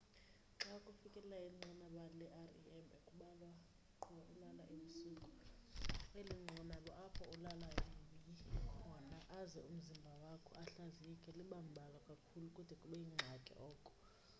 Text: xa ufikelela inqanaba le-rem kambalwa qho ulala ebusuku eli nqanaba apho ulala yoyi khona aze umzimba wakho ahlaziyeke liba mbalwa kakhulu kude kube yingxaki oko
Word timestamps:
xa 0.61 0.73
ufikelela 0.91 1.37
inqanaba 1.49 2.03
le-rem 2.19 2.49
kambalwa 3.07 3.51
qho 4.01 4.11
ulala 4.31 4.63
ebusuku 4.73 5.29
eli 6.19 6.33
nqanaba 6.43 6.91
apho 7.05 7.23
ulala 7.35 7.67
yoyi 7.77 8.35
khona 8.81 9.19
aze 9.39 9.61
umzimba 9.71 10.11
wakho 10.23 10.51
ahlaziyeke 10.63 11.29
liba 11.39 11.57
mbalwa 11.69 11.99
kakhulu 12.07 12.47
kude 12.55 12.73
kube 12.81 12.95
yingxaki 13.03 13.53
oko 13.69 13.91